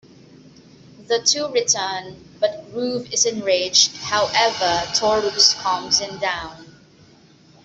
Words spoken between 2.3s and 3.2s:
but Groove